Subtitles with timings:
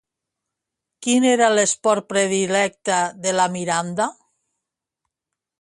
[1.07, 4.13] Quin era l'esport predilecte de la Miranda?